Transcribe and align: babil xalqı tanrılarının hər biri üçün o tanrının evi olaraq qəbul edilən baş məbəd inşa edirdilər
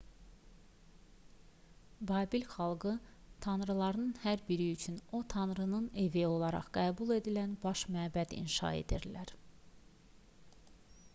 babil 2.11 2.45
xalqı 2.53 2.93
tanrılarının 3.45 4.15
hər 4.23 4.41
biri 4.47 4.65
üçün 4.77 4.97
o 5.17 5.21
tanrının 5.35 5.89
evi 6.05 6.23
olaraq 6.29 6.71
qəbul 6.79 7.13
edilən 7.17 7.53
baş 7.67 7.83
məbəd 7.97 8.33
inşa 8.39 8.71
edirdilər 8.81 9.35